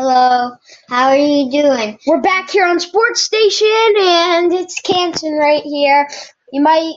[0.00, 0.52] Hello.
[0.88, 1.98] How are you doing?
[2.06, 3.66] We're back here on Sports Station,
[3.98, 6.08] and it's Canton right here.
[6.52, 6.92] You might,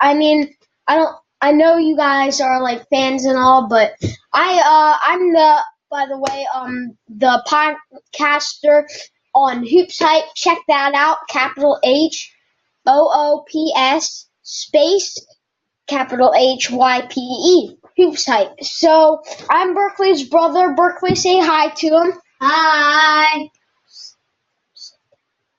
[0.00, 0.52] I mean,
[0.88, 3.92] I don't, I know you guys are like fans and all, but
[4.34, 5.58] I, uh, I'm the,
[5.92, 8.82] by the way, um, the podcaster
[9.32, 10.24] on Hoops Hype.
[10.34, 11.18] Check that out.
[11.28, 12.34] Capital H
[12.84, 15.24] O O P S space
[15.86, 17.76] capital H Y P E.
[17.96, 18.60] Hoops Hype.
[18.60, 20.74] So I'm Berkeley's brother.
[20.74, 22.12] Berkeley, say hi to him.
[22.40, 23.50] Hi.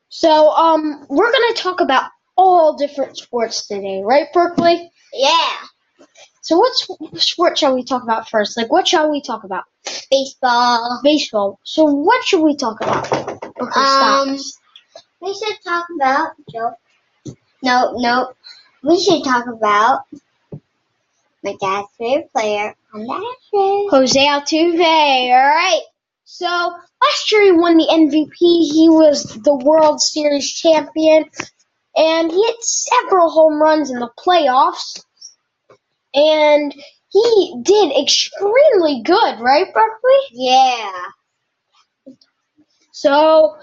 [0.09, 4.91] So um, we're gonna talk about all different sports today, right, Berkeley?
[5.13, 5.57] Yeah.
[6.41, 6.73] So what
[7.21, 8.57] sport shall we talk about first?
[8.57, 9.63] Like, what shall we talk about?
[10.09, 10.99] Baseball.
[11.03, 11.59] Baseball.
[11.63, 13.09] So what should we talk about?
[13.55, 13.83] Berkeley.
[13.83, 14.37] Um,
[15.21, 16.73] we should talk about Joe.
[17.63, 18.33] No, no.
[18.83, 20.01] We should talk about
[21.43, 23.89] my dad's favorite player on the Astros.
[23.91, 25.29] Jose Altuve.
[25.31, 25.81] All right.
[26.33, 28.71] So last year he won the MVP.
[28.71, 31.25] He was the World Series champion,
[31.95, 35.03] and he hit several home runs in the playoffs.
[36.15, 36.73] And
[37.09, 40.19] he did extremely good, right, Berkeley?
[40.31, 40.91] Yeah.
[42.93, 43.55] So,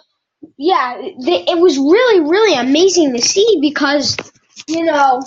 [0.58, 4.16] yeah, th- it was really, really amazing to see because,
[4.68, 5.22] you know,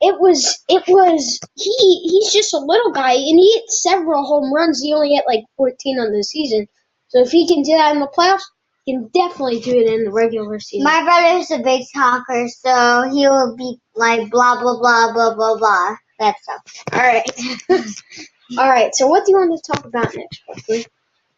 [0.00, 4.52] it was, it was, he, he's just a little guy and he hit several home
[4.54, 4.82] runs.
[4.82, 6.66] He only hit like 14 on the season.
[7.08, 8.42] So if he can do that in the playoffs,
[8.84, 10.84] he can definitely do it in the regular season.
[10.84, 15.58] My brother's a big talker, so he will be like blah blah blah blah blah
[15.58, 15.96] blah.
[16.18, 16.62] That stuff.
[16.92, 17.30] All right.
[18.58, 18.94] All right.
[18.94, 20.86] So what do you want to talk about next, Berkeley?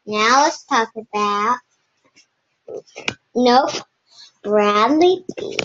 [0.07, 1.59] Now let's talk about.
[3.35, 3.71] Nope.
[4.45, 5.57] Bradley Beal.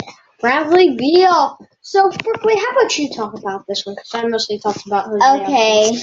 [0.42, 1.58] Bradley Beal.
[1.88, 3.96] So Berkeley, how about you talk about this one?
[3.96, 5.42] Because I mostly talked about Jose.
[5.42, 5.98] Okay.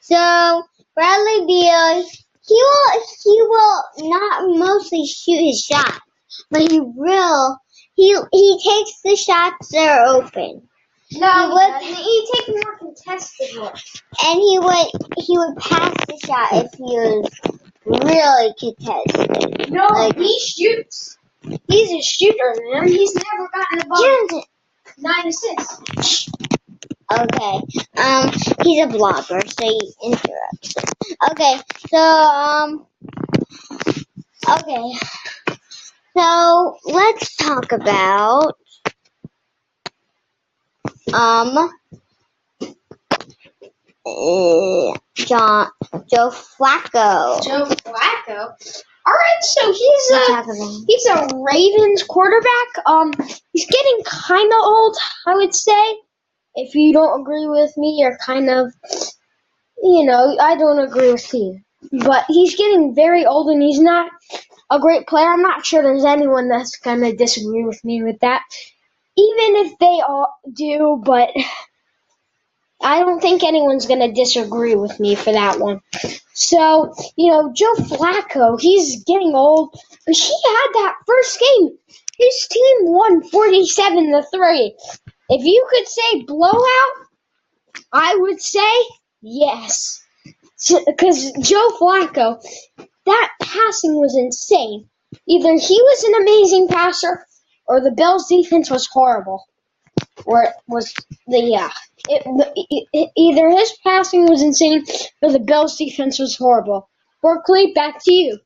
[0.00, 0.62] So
[0.94, 2.04] Bradley Beal,
[2.46, 5.98] he will he will not mostly shoot his shot,
[6.50, 7.56] but he will
[7.94, 10.68] he he takes the shots that are open,
[11.12, 14.02] No, He would- he take more contested ones.
[14.26, 14.86] and he would
[15.16, 17.30] he would pass the shot if he was
[17.86, 19.72] really contested.
[19.72, 21.16] No, Like- he shoots.
[21.68, 22.86] He's a shooter, man.
[22.86, 24.42] He's never gotten above Johnson.
[25.02, 26.30] Nine assists.
[27.12, 27.60] Okay.
[27.98, 28.30] Um,
[28.62, 30.74] he's a blogger, so he interrupts.
[31.30, 31.60] Okay.
[31.88, 32.86] So um.
[34.48, 34.92] Okay.
[36.16, 38.54] So let's talk about
[41.12, 41.70] um.
[44.06, 45.68] uh, John
[46.10, 47.42] Joe Flacco.
[47.44, 48.54] Joe Flacco.
[49.04, 52.86] All right, so he's a he's a Ravens quarterback.
[52.86, 53.12] Um,
[53.52, 54.96] he's getting kind of old,
[55.26, 55.96] I would say.
[56.54, 58.72] If you don't agree with me, you're kind of,
[59.82, 61.60] you know, I don't agree with you.
[62.04, 64.12] But he's getting very old, and he's not
[64.70, 65.26] a great player.
[65.26, 68.42] I'm not sure there's anyone that's gonna disagree with me with that.
[69.16, 71.30] Even if they all do, but
[72.82, 75.80] I don't think anyone's gonna disagree with me for that one.
[76.34, 79.74] So, you know, Joe Flacco, he's getting old.
[80.06, 81.78] But he had that first game.
[82.18, 84.76] His team won 47 to 3.
[85.28, 87.06] If you could say blowout,
[87.92, 88.72] I would say
[89.20, 90.02] yes.
[90.86, 92.40] Because Joe Flacco,
[93.06, 94.88] that passing was insane.
[95.28, 97.26] Either he was an amazing passer
[97.66, 99.44] or the Bills' defense was horrible.
[100.26, 100.94] It was
[101.26, 101.70] the, yeah.
[102.08, 102.22] It,
[102.56, 104.84] it, it, either his passing was insane
[105.22, 106.88] or the Bills' defense was horrible.
[107.22, 108.38] Berkeley, back to you.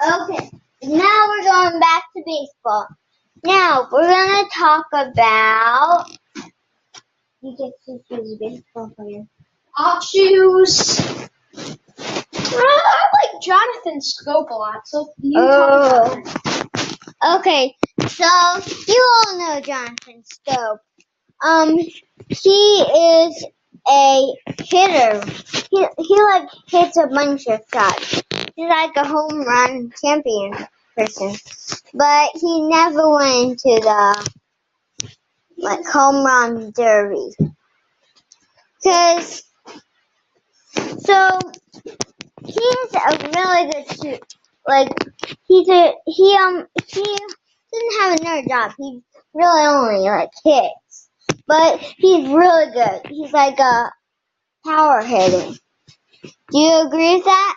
[0.00, 0.50] Okay,
[0.84, 2.86] now we're going back to baseball.
[3.44, 6.06] Now we're gonna talk about.
[7.42, 9.24] You get to choose a baseball player.
[9.76, 11.00] I'll choose.
[12.52, 16.10] Uh, I like Jonathan Schoop a lot, so you talk about
[16.46, 16.59] Oh.
[17.22, 17.76] Okay,
[18.08, 18.24] so
[18.88, 20.78] you all know Jonathan Schoop.
[21.44, 21.76] Um,
[22.28, 23.46] he is
[23.86, 25.20] a hitter.
[25.70, 28.22] He he like hits a bunch of shots.
[28.56, 30.54] He's like a home run champion
[30.96, 31.36] person,
[31.92, 34.30] but he never went into the
[35.58, 37.32] like home run derby.
[38.82, 39.42] Cause
[41.00, 41.38] so
[42.46, 44.39] he's a really good shoot.
[44.66, 44.88] Like
[45.46, 48.72] he's a he um he doesn't have another job.
[48.78, 49.00] He
[49.34, 51.10] really only like hits,
[51.46, 53.00] but he's really good.
[53.08, 53.92] He's like a
[54.66, 55.56] power hitting.
[56.52, 57.56] Do you agree with that?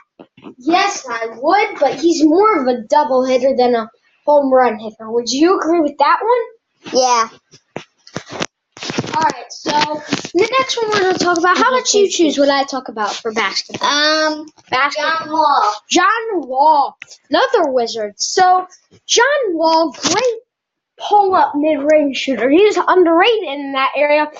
[0.57, 3.89] Yes, I would, but he's more of a double hitter than a
[4.25, 5.11] home run hitter.
[5.11, 6.93] Would you agree with that one?
[7.01, 7.29] Yeah.
[9.15, 9.69] All right, So
[10.33, 11.57] the next one we're going to talk about.
[11.57, 13.87] How about you choose what I talk about for basketball?
[13.87, 15.19] Um, Basketball.
[15.19, 15.73] John Wall.
[15.89, 16.97] John Wall,
[17.29, 18.13] another wizard.
[18.17, 18.65] So
[19.05, 20.39] John Wall, great
[20.99, 22.49] pull-up mid-range shooter.
[22.49, 24.31] He's underrated in that area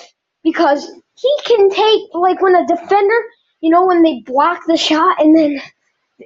[0.42, 3.14] because he can take like when a defender,
[3.60, 5.60] you know, when they block the shot and then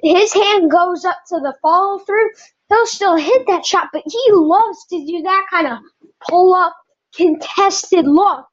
[0.01, 2.29] his hand goes up to the follow through,
[2.69, 5.79] he'll still hit that shot, but he loves to do that kind of
[6.27, 6.75] pull-up
[7.19, 8.47] contested look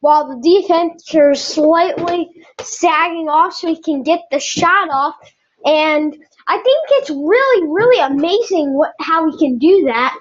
[0.00, 2.28] while the defender is slightly
[2.60, 5.14] sagging off so he can get the shot off.
[5.64, 6.16] And
[6.48, 10.16] I think it's really, really amazing what how he can do that.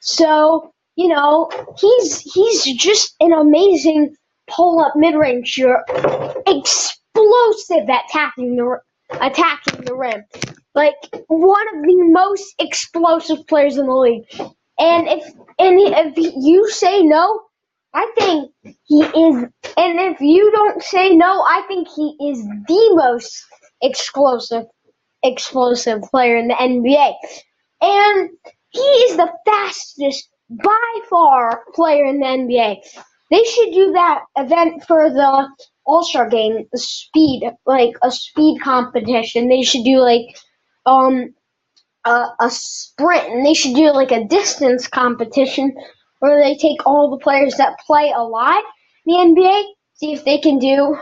[0.00, 1.48] So, you know,
[1.78, 4.16] he's he's just an amazing
[4.50, 5.82] pull up mid range shooter,
[6.46, 8.78] explosive at attacking the
[9.20, 10.24] attacking the rim,
[10.74, 10.96] like
[11.28, 14.26] one of the most explosive players in the league.
[14.82, 15.24] And if
[15.60, 17.40] and if you say no,
[17.94, 18.50] I think
[18.84, 19.44] he is.
[19.76, 23.44] And if you don't say no, I think he is the most
[23.80, 24.64] explosive
[25.22, 27.14] explosive player in the NBA.
[27.80, 28.30] And
[28.70, 32.76] he is the fastest by far player in the NBA.
[33.30, 35.48] They should do that event for the
[35.86, 39.48] All Star game, speed, like a speed competition.
[39.48, 40.26] They should do like
[40.86, 41.34] um
[42.04, 45.74] a, a sprint, and they should do like a distance competition
[46.18, 48.62] where they take all the players that play alive
[49.06, 49.64] in the NBA,
[49.94, 50.96] see if they can do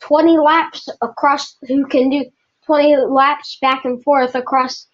[0.00, 2.24] 20 laps across, who can do
[2.66, 4.86] 20 laps back and forth across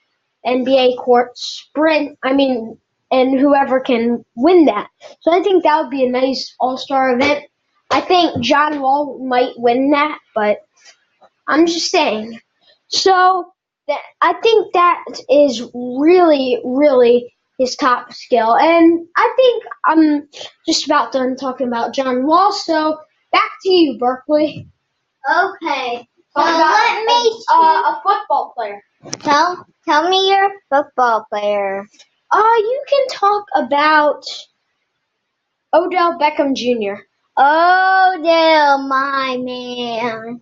[0.46, 2.18] NBA court sprint.
[2.22, 2.78] I mean,
[3.10, 4.88] and whoever can win that.
[5.20, 7.44] So I think that would be a nice All Star event.
[7.90, 10.58] I think John Wall might win that, but
[11.46, 12.40] I'm just saying.
[12.88, 13.52] So
[14.20, 18.56] I think that is really, really his top skill.
[18.56, 20.28] And I think I'm
[20.66, 22.52] just about done talking about John Wall.
[22.52, 22.98] So
[23.32, 24.68] back to you, Berkeley.
[25.30, 26.08] Okay.
[26.36, 28.82] So let me a, uh, a football player.
[29.20, 31.86] tell tell me your football player.
[32.30, 34.22] Uh, you can talk about
[35.72, 37.00] Odell Beckham Jr.
[37.38, 40.40] Odell, my man.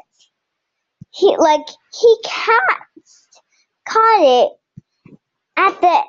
[1.12, 1.66] He like
[2.00, 2.77] he caught
[3.88, 4.51] caught it
[5.57, 6.01] at the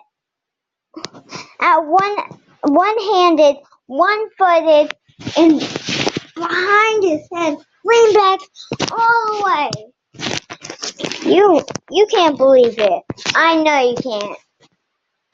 [1.60, 2.16] at one
[2.62, 4.94] one handed, one footed,
[5.36, 5.60] and
[6.34, 8.40] behind his head, leaned back
[8.92, 9.70] all the way.
[11.32, 13.02] You you can't believe it.
[13.34, 14.38] I know you can't.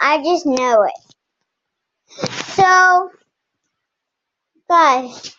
[0.02, 1.12] I just know it.
[2.56, 3.10] So,
[4.68, 5.36] guys,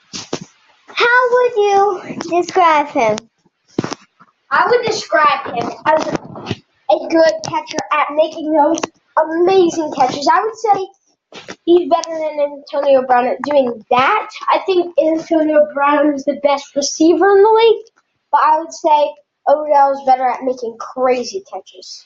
[0.88, 3.18] how would you describe him?
[4.50, 8.80] I would describe him as a good catcher at making those
[9.21, 10.30] amazing catches.
[10.31, 14.30] I would say he's better than Antonio Brown at doing that.
[14.50, 17.86] I think Antonio Brown is the best receiver in the league,
[18.31, 19.13] but I would say
[19.50, 22.06] Odell is better at making crazy catches.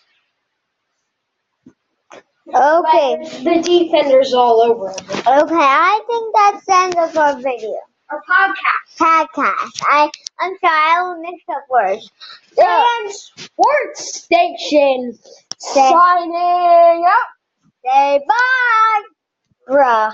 [2.54, 3.18] Okay.
[3.44, 4.90] The defenders all over.
[4.92, 7.78] Okay, I think that's the end of our video.
[8.10, 8.98] Our podcast.
[8.98, 9.82] Podcast.
[9.90, 10.10] I
[10.40, 12.10] I'm sorry, I will mix up words.
[12.54, 15.18] So, And Sports Station
[15.58, 17.28] Say- signing up.
[17.86, 19.04] say bye,
[19.70, 20.12] bruh.